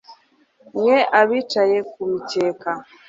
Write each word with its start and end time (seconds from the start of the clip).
mwe 0.79 0.97
abicaye 1.21 1.77
ku 1.91 1.99
mikeka 2.11 2.69